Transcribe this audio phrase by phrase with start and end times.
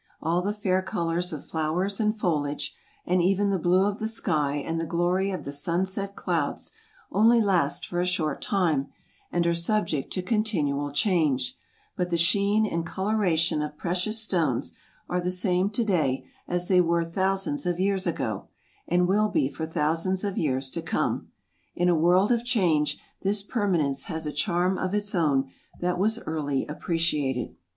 [0.19, 4.55] All the fair colors of flowers and foliage, and even the blue of the sky
[4.55, 6.71] and the glory of the sunset clouds,
[7.11, 8.87] only last for a short time,
[9.31, 11.55] and are subject to continual change,
[11.95, 14.73] but the sheen and coloration of precious stones
[15.07, 18.47] are the same to day as they were thousands of years ago
[18.87, 21.27] and will be for thousands of years to come.
[21.75, 26.17] In a world of change, this permanence has a charm of its own that was
[26.23, 27.55] early appreciated.